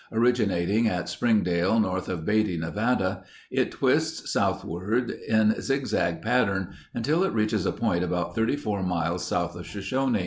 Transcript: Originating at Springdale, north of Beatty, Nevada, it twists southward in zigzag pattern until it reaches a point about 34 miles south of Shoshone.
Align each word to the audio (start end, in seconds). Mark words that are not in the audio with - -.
Originating 0.11 0.87
at 0.87 1.07
Springdale, 1.09 1.79
north 1.79 2.09
of 2.09 2.25
Beatty, 2.25 2.57
Nevada, 2.57 3.23
it 3.51 3.69
twists 3.69 4.31
southward 4.33 5.11
in 5.11 5.61
zigzag 5.61 6.23
pattern 6.23 6.69
until 6.95 7.23
it 7.23 7.33
reaches 7.33 7.67
a 7.67 7.71
point 7.71 8.03
about 8.03 8.33
34 8.33 8.81
miles 8.81 9.23
south 9.23 9.55
of 9.55 9.67
Shoshone. 9.67 10.19